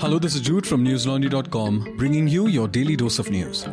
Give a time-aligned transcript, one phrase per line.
[0.00, 3.64] Hello, this is Jude from newslaundry.com, bringing you your daily dose of news.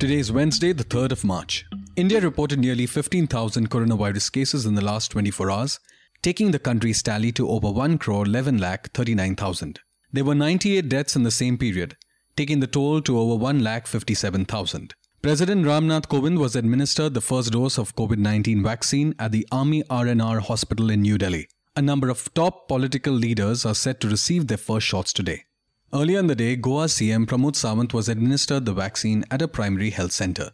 [0.00, 1.66] Today is Wednesday, the 3rd of March.
[1.94, 5.78] India reported nearly 15,000 coronavirus cases in the last 24 hours,
[6.20, 9.78] taking the country's tally to over 1 crore 11 lakh 39,000.
[10.12, 11.96] There were 98 deaths in the same period,
[12.36, 14.96] taking the toll to over 1 lakh 57,000.
[15.22, 19.84] President Ramnath Kovind was administered the first dose of COVID 19 vaccine at the Army
[19.88, 21.46] R&R hospital in New Delhi.
[21.76, 25.44] A number of top political leaders are set to receive their first shots today.
[25.92, 29.90] Earlier in the day, Goa CM Pramod Sawant was administered the vaccine at a primary
[29.90, 30.50] health center.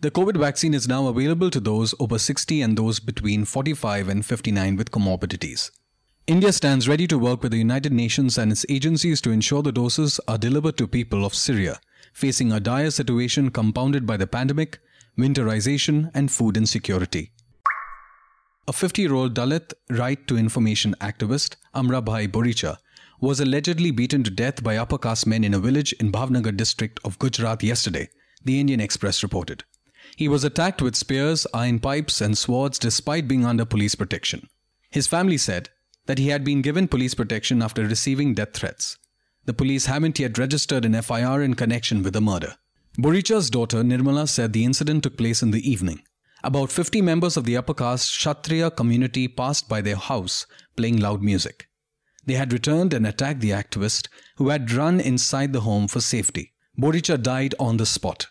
[0.00, 4.24] The COVID vaccine is now available to those over 60 and those between 45 and
[4.24, 5.72] 59 with comorbidities.
[6.28, 9.72] India stands ready to work with the United Nations and its agencies to ensure the
[9.72, 11.80] doses are delivered to people of Syria,
[12.12, 14.78] facing a dire situation compounded by the pandemic,
[15.18, 17.32] winterization, and food insecurity.
[18.70, 22.76] A 50 year old Dalit right to information activist, Amra Amrabhai Boricha,
[23.20, 27.00] was allegedly beaten to death by upper caste men in a village in Bhavnagar district
[27.04, 28.08] of Gujarat yesterday,
[28.44, 29.64] the Indian Express reported.
[30.14, 34.48] He was attacked with spears, iron pipes, and swords despite being under police protection.
[34.88, 35.70] His family said
[36.06, 38.98] that he had been given police protection after receiving death threats.
[39.46, 42.54] The police haven't yet registered an FIR in connection with the murder.
[42.96, 46.04] Boricha's daughter Nirmala said the incident took place in the evening.
[46.42, 51.22] About 50 members of the upper caste Kshatriya community passed by their house playing loud
[51.22, 51.68] music.
[52.24, 56.52] They had returned and attacked the activist who had run inside the home for safety.
[56.78, 58.26] Boricha died on the spot.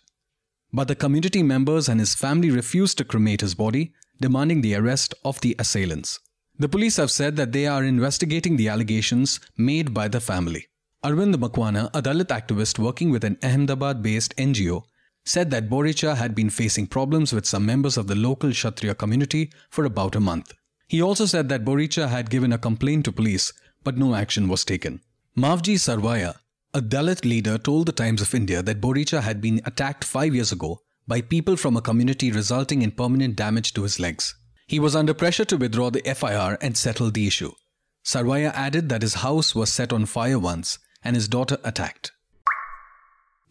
[0.72, 5.14] But the community members and his family refused to cremate his body, demanding the arrest
[5.24, 6.20] of the assailants.
[6.58, 10.68] The police have said that they are investigating the allegations made by the family.
[11.04, 14.84] Arvind Makwana, a Dalit activist working with an Ahmedabad based NGO,
[15.30, 19.52] said that Boricha had been facing problems with some members of the local Kshatriya community
[19.70, 20.54] for about a month.
[20.88, 24.66] He also said that Boricha had given a complaint to police, but no action was
[24.66, 25.02] taken.
[25.38, 26.34] Mavji Sarvaya,
[26.74, 30.52] a Dalit leader, told the Times of India that Boricha had been attacked five years
[30.52, 34.34] ago by people from a community, resulting in permanent damage to his legs.
[34.66, 37.52] He was under pressure to withdraw the FIR and settle the issue.
[38.04, 42.14] Sarvaya added that his house was set on fire once and his daughter attacked.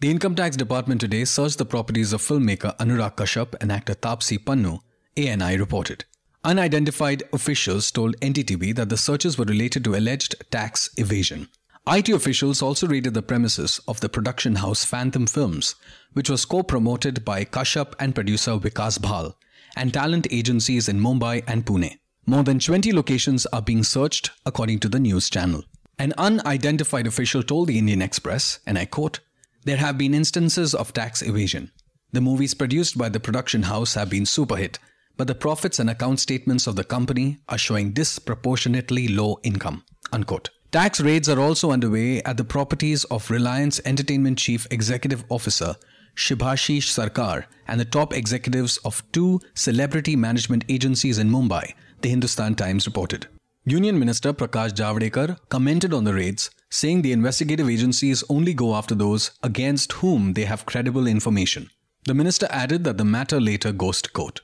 [0.00, 4.38] The Income Tax Department today searched the properties of filmmaker Anurag Kashyap and actor Taapsee
[4.38, 4.78] Pannu,
[5.16, 6.04] ANI reported.
[6.44, 11.48] Unidentified officials told NDTV that the searches were related to alleged tax evasion.
[11.88, 15.74] IT officials also raided the premises of the production house Phantom Films,
[16.12, 19.36] which was co-promoted by Kashyap and producer Vikas Bahl,
[19.74, 21.98] and talent agencies in Mumbai and Pune.
[22.24, 25.64] More than 20 locations are being searched, according to the news channel.
[25.98, 29.18] An unidentified official told the Indian Express, and I quote,
[29.64, 31.70] there have been instances of tax evasion.
[32.12, 34.78] The movies produced by the production house have been super hit,
[35.16, 39.84] but the profits and account statements of the company are showing disproportionately low income.
[40.12, 40.50] Unquote.
[40.70, 45.76] Tax raids are also underway at the properties of Reliance Entertainment Chief Executive Officer
[46.14, 52.54] Shubhashish Sarkar and the top executives of two celebrity management agencies in Mumbai, the Hindustan
[52.54, 53.28] Times reported.
[53.64, 58.94] Union Minister Prakash Javadekar commented on the raids, saying the investigative agencies only go after
[58.94, 61.70] those against whom they have credible information.
[62.04, 64.40] The minister added that the matter later goes to court.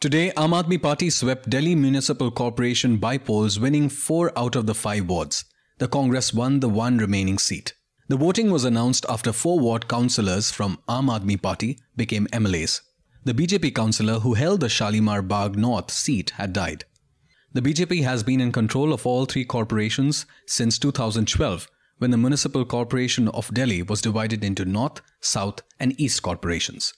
[0.00, 4.74] Today, Aam Aadmi Party swept Delhi Municipal Corporation by polls, winning four out of the
[4.74, 5.44] five wards.
[5.78, 7.74] The Congress won the one remaining seat.
[8.08, 12.80] The voting was announced after four ward councillors from Aam Aadmi Party became MLAs.
[13.24, 16.84] The BJP councillor who held the Shalimar Bagh North seat had died.
[17.54, 22.66] The BJP has been in control of all three corporations since 2012, when the Municipal
[22.66, 26.92] Corporation of Delhi was divided into North, South, and East corporations.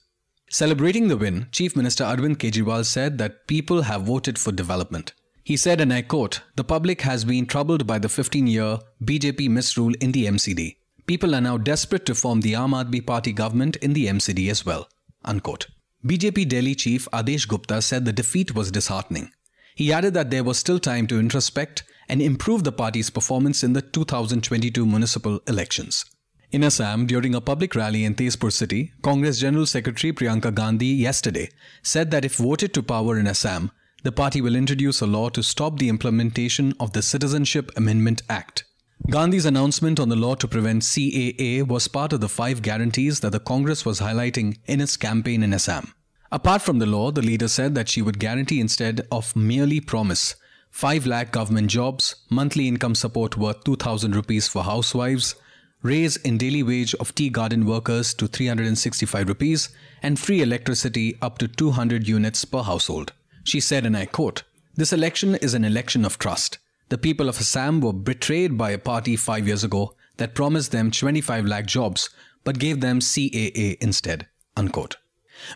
[0.51, 5.13] Celebrating the win, Chief Minister Arvind Kejriwal said that people have voted for development.
[5.45, 9.49] He said, and I quote, The public has been troubled by the 15 year BJP
[9.49, 10.77] misrule in the MCD.
[11.07, 14.67] People are now desperate to form the Aam Aadmi Party government in the MCD as
[14.67, 14.89] well.
[15.25, 15.69] Unquote.
[16.05, 19.31] BJP Delhi Chief Adesh Gupta said the defeat was disheartening.
[19.81, 23.73] He added that there was still time to introspect and improve the party's performance in
[23.73, 26.05] the 2022 municipal elections.
[26.51, 31.49] In Assam, during a public rally in Tezpur city, Congress General Secretary Priyanka Gandhi yesterday
[31.83, 33.71] said that if voted to power in Assam,
[34.03, 38.65] the party will introduce a law to stop the implementation of the Citizenship Amendment Act.
[39.09, 43.33] Gandhi's announcement on the law to prevent CAA was part of the five guarantees that
[43.33, 45.95] the Congress was highlighting in its campaign in Assam.
[46.33, 50.37] Apart from the law, the leader said that she would guarantee instead of merely promise
[50.71, 55.35] 5 lakh government jobs, monthly income support worth 2000 rupees for housewives,
[55.83, 59.71] raise in daily wage of tea garden workers to 365 rupees,
[60.03, 63.13] and free electricity up to 200 units per household.
[63.43, 64.45] She said, and I quote,
[64.77, 66.59] This election is an election of trust.
[66.91, 70.93] The people of Assam were betrayed by a party five years ago that promised them
[70.93, 72.11] 25 lakh jobs
[72.45, 74.29] but gave them CAA instead.
[74.57, 74.97] Unquote.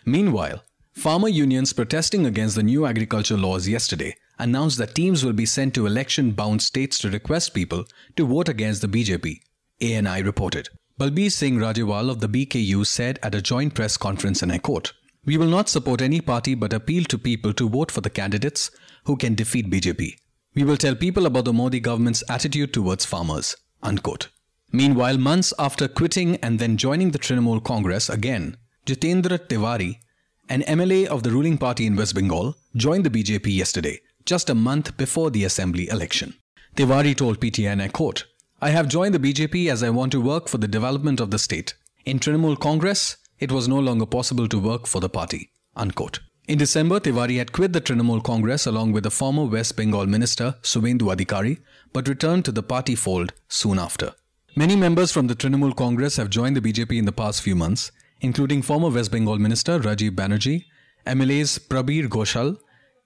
[0.05, 5.45] Meanwhile, farmer unions protesting against the new agriculture laws yesterday announced that teams will be
[5.45, 7.85] sent to election bound states to request people
[8.15, 9.39] to vote against the BJP,
[9.81, 10.69] ANI reported.
[10.99, 14.93] Balbir Singh Rajewal of the BKU said at a joint press conference, and I quote,
[15.25, 18.71] We will not support any party but appeal to people to vote for the candidates
[19.03, 20.15] who can defeat BJP.
[20.55, 23.57] We will tell people about the Modi government's attitude towards farmers.
[23.83, 24.29] Unquote.
[24.71, 28.55] Meanwhile, months after quitting and then joining the Trinamool Congress again,
[28.85, 29.97] Jitendra Tiwari,
[30.47, 34.53] an MLA of the ruling party in West Bengal, joined the BJP yesterday, just a
[34.53, 36.35] month before the assembly election.
[36.75, 38.25] Tiwari told PTI, and I quote,
[38.61, 41.39] I have joined the BJP as I want to work for the development of the
[41.39, 41.73] state.
[42.05, 45.49] In Trinamool Congress, it was no longer possible to work for the party.
[45.75, 46.19] Unquote.
[46.47, 50.57] In December, Tiwari had quit the Trinamool Congress along with the former West Bengal minister
[50.61, 51.57] Suvendu Adhikari,
[51.91, 54.13] but returned to the party fold soon after.
[54.55, 57.91] Many members from the Trinamool Congress have joined the BJP in the past few months,
[58.21, 60.65] including former West Bengal minister Rajiv Banerjee,
[61.05, 62.57] MLAs Prabir Ghoshal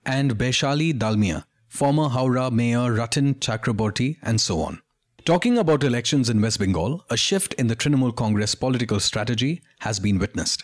[0.06, 4.82] and Baishali Dalmia, former Howrah Mayor Ratan Chakraborty, and so on.
[5.26, 10.00] Talking about elections in West Bengal, a shift in the Trinamool Congress political strategy has
[10.00, 10.64] been witnessed.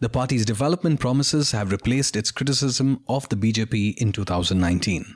[0.00, 5.14] The party's development promises have replaced its criticism of the BJP in 2019.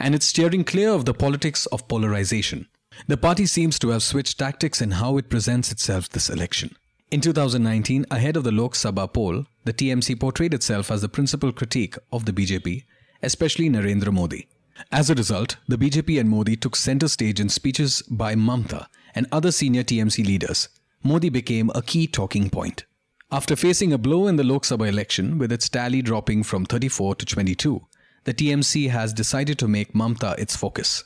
[0.00, 2.66] And it's steering clear of the politics of polarization.
[3.06, 6.74] The party seems to have switched tactics in how it presents itself this election.
[7.12, 11.52] In 2019, ahead of the Lok Sabha poll, the TMC portrayed itself as the principal
[11.52, 12.84] critique of the BJP,
[13.22, 14.48] especially Narendra Modi.
[14.90, 19.26] As a result, the BJP and Modi took center stage in speeches by Mamta and
[19.30, 20.70] other senior TMC leaders.
[21.02, 22.86] Modi became a key talking point.
[23.30, 27.16] After facing a blow in the Lok Sabha election, with its tally dropping from 34
[27.16, 27.86] to 22,
[28.24, 31.04] the TMC has decided to make Mamta its focus.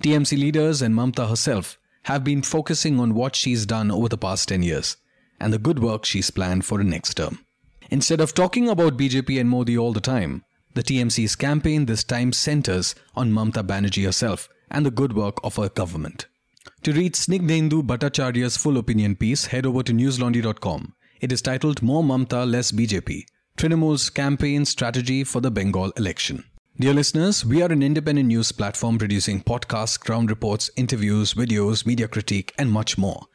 [0.00, 4.48] TMC leaders and Mamta herself have been focusing on what she's done over the past
[4.48, 4.96] 10 years
[5.40, 7.44] and the good work she's planned for the next term.
[7.90, 10.44] Instead of talking about BJP and Modi all the time,
[10.74, 15.56] the TMC's campaign this time centers on Mamta Banerjee herself and the good work of
[15.56, 16.26] her government.
[16.82, 20.94] To read Snigdhendu Bhattacharya's full opinion piece, head over to newslaundry.com.
[21.20, 23.24] It is titled More Mamta, Less BJP
[23.56, 26.44] Trinamool's Campaign Strategy for the Bengal Election.
[26.78, 32.08] Dear listeners, we are an independent news platform producing podcasts, ground reports, interviews, videos, media
[32.08, 33.26] critique, and much more.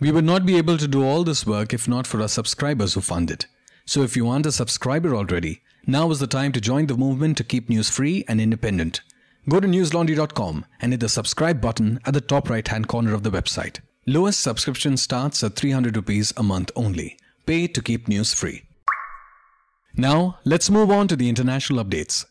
[0.00, 2.94] We would not be able to do all this work if not for our subscribers
[2.94, 3.46] who fund it.
[3.86, 7.36] So if you aren't a subscriber already, now is the time to join the movement
[7.38, 9.02] to keep news free and independent.
[9.48, 13.22] Go to newslaundry.com and hit the subscribe button at the top right hand corner of
[13.22, 13.80] the website.
[14.06, 17.16] Lowest subscription starts at 300 rupees a month only.
[17.46, 18.62] Pay to keep news free.
[19.96, 22.24] Now, let's move on to the international updates.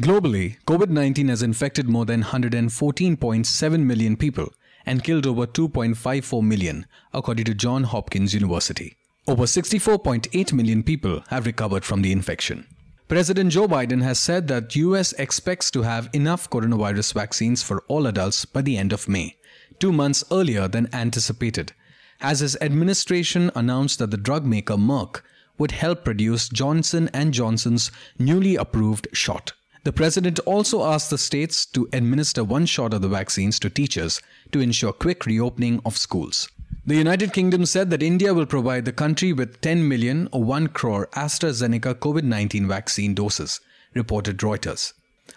[0.00, 4.52] Globally, COVID 19 has infected more than 114.7 million people
[4.86, 8.96] and killed over 2.54 million, according to Johns Hopkins University.
[9.26, 12.66] Over 64.8 million people have recovered from the infection.
[13.08, 18.06] President Joe Biden has said that US expects to have enough coronavirus vaccines for all
[18.06, 19.36] adults by the end of May,
[19.80, 21.72] 2 months earlier than anticipated,
[22.20, 25.22] as his administration announced that the drug maker Merck
[25.56, 29.52] would help produce Johnson & Johnson's newly approved shot.
[29.84, 34.20] The president also asked the states to administer one shot of the vaccines to teachers
[34.52, 36.48] to ensure quick reopening of schools.
[36.84, 40.68] The United Kingdom said that India will provide the country with 10 million or 1
[40.68, 43.60] crore AstraZeneca COVID 19 vaccine doses,
[43.94, 44.94] reported Reuters.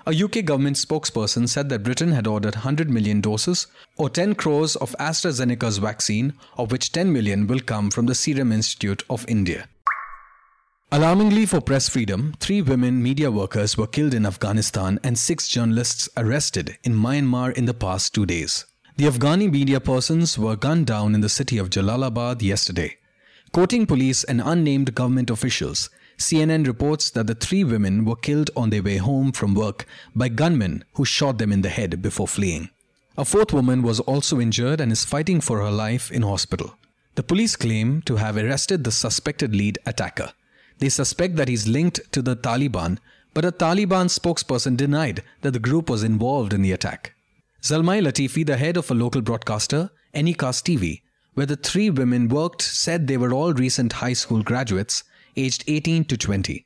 [0.07, 4.75] A UK government spokesperson said that Britain had ordered 100 million doses or 10 crores
[4.77, 9.67] of AstraZeneca's vaccine, of which 10 million will come from the Serum Institute of India.
[10.93, 16.09] Alarmingly for press freedom, three women media workers were killed in Afghanistan and six journalists
[16.17, 18.65] arrested in Myanmar in the past two days.
[18.97, 22.97] The Afghani media persons were gunned down in the city of Jalalabad yesterday.
[23.53, 28.69] Quoting police and unnamed government officials, CNN reports that the three women were killed on
[28.69, 32.69] their way home from work by gunmen who shot them in the head before fleeing.
[33.17, 36.75] A fourth woman was also injured and is fighting for her life in hospital.
[37.15, 40.33] The police claim to have arrested the suspected lead attacker.
[40.81, 42.97] They suspect that he's linked to the Taliban,
[43.35, 47.13] but a Taliban spokesperson denied that the group was involved in the attack.
[47.61, 51.03] Zalmai Latifi, the head of a local broadcaster, Enikass TV,
[51.35, 55.03] where the three women worked, said they were all recent high school graduates,
[55.37, 56.65] aged 18 to 20.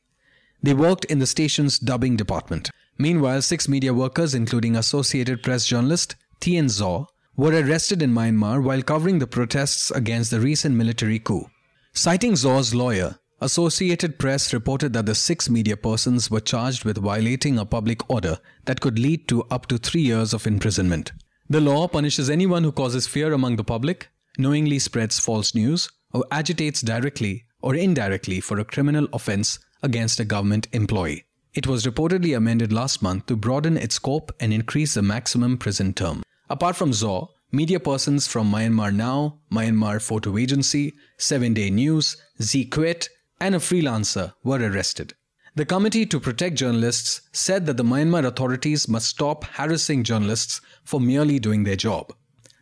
[0.63, 2.71] They worked in the station's dubbing department.
[2.97, 8.81] Meanwhile, six media workers, including Associated Press journalist Thein Zaw, were arrested in Myanmar while
[8.81, 11.49] covering the protests against the recent military coup.
[11.91, 17.57] Citing Zaw's lawyer, Associated Press reported that the six media persons were charged with violating
[17.57, 21.11] a public order that could lead to up to three years of imprisonment.
[21.49, 26.23] The law punishes anyone who causes fear among the public, knowingly spreads false news, or
[26.31, 31.25] agitates directly or indirectly for a criminal offense against a government employee.
[31.53, 35.93] It was reportedly amended last month to broaden its scope and increase the maximum prison
[35.93, 36.23] term.
[36.49, 42.69] Apart from ZAW, media persons from Myanmar Now, Myanmar Photo Agency, 7 Day News, Zee
[42.69, 45.13] Kwet, and a freelancer were arrested.
[45.55, 50.99] The Committee to Protect Journalists said that the Myanmar authorities must stop harassing journalists for
[50.99, 52.13] merely doing their job.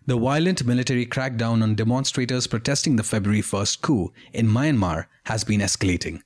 [0.05, 5.61] The violent military crackdown on demonstrators protesting the February 1st coup in Myanmar has been
[5.61, 6.21] escalating.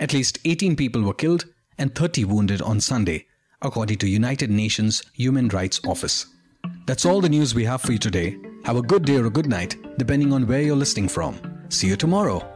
[0.00, 1.44] At least 18 people were killed
[1.76, 3.26] and 30 wounded on Sunday,
[3.60, 6.26] according to United Nations Human Rights Office.
[6.86, 8.38] That's all the news we have for you today.
[8.64, 11.38] Have a good day or a good night, depending on where you're listening from.
[11.68, 12.55] See you tomorrow.